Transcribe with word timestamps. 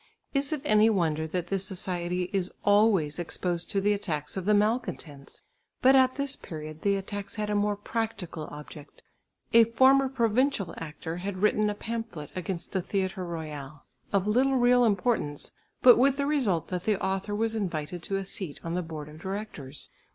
Is 0.33 0.51
it 0.51 0.63
any 0.65 0.89
wonder 0.89 1.27
that 1.27 1.49
this 1.49 1.63
society 1.63 2.31
is 2.33 2.51
always 2.65 3.19
exposed 3.19 3.69
to 3.69 3.79
the 3.79 3.93
attacks 3.93 4.35
of 4.35 4.45
the 4.45 4.53
malcontents? 4.55 5.43
But 5.79 5.95
at 5.95 6.15
this 6.15 6.35
period 6.35 6.81
the 6.81 6.95
attacks 6.95 7.35
had 7.35 7.51
a 7.51 7.55
more 7.55 7.75
practical 7.75 8.45
object. 8.49 9.03
A 9.53 9.65
former 9.65 10.09
provincial 10.09 10.73
actor 10.79 11.17
had 11.17 11.43
written 11.43 11.69
a 11.69 11.75
pamphlet 11.75 12.31
against 12.35 12.71
the 12.71 12.81
Theatre 12.81 13.23
Royal, 13.25 13.85
of 14.11 14.25
little 14.25 14.55
real 14.55 14.85
importance, 14.85 15.51
but 15.83 15.99
with 15.99 16.17
the 16.17 16.25
result 16.25 16.69
that 16.69 16.85
the 16.85 16.99
author 16.99 17.35
was 17.35 17.55
invited 17.55 18.01
to 18.01 18.15
a 18.15 18.25
seat 18.25 18.59
on 18.63 18.73
the 18.73 18.81
board 18.81 19.07
of 19.07 19.19
directors. 19.19 19.91